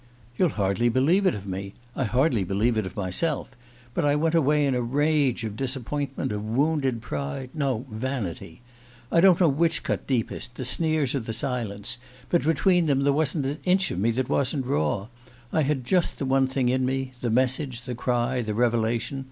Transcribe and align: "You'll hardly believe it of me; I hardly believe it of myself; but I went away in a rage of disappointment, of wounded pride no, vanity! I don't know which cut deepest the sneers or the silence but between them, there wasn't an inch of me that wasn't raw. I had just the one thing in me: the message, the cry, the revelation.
"You'll 0.35 0.49
hardly 0.57 0.89
believe 0.89 1.27
it 1.27 1.35
of 1.35 1.45
me; 1.45 1.75
I 1.95 2.05
hardly 2.05 2.43
believe 2.43 2.75
it 2.75 2.87
of 2.87 2.95
myself; 2.95 3.51
but 3.93 4.03
I 4.03 4.15
went 4.15 4.33
away 4.33 4.65
in 4.65 4.73
a 4.73 4.81
rage 4.81 5.43
of 5.43 5.55
disappointment, 5.55 6.31
of 6.31 6.43
wounded 6.43 7.03
pride 7.03 7.51
no, 7.53 7.85
vanity! 7.87 8.63
I 9.11 9.21
don't 9.21 9.39
know 9.39 9.47
which 9.47 9.83
cut 9.83 10.07
deepest 10.07 10.55
the 10.55 10.65
sneers 10.65 11.13
or 11.13 11.19
the 11.19 11.33
silence 11.33 11.99
but 12.29 12.41
between 12.41 12.87
them, 12.87 13.01
there 13.03 13.13
wasn't 13.13 13.45
an 13.45 13.59
inch 13.63 13.91
of 13.91 13.99
me 13.99 14.09
that 14.09 14.27
wasn't 14.27 14.65
raw. 14.65 15.05
I 15.53 15.61
had 15.61 15.85
just 15.85 16.17
the 16.17 16.25
one 16.25 16.47
thing 16.47 16.69
in 16.69 16.83
me: 16.83 17.11
the 17.21 17.29
message, 17.29 17.81
the 17.83 17.93
cry, 17.93 18.41
the 18.41 18.55
revelation. 18.55 19.19